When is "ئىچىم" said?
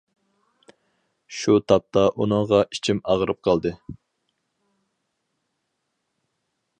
2.77-3.03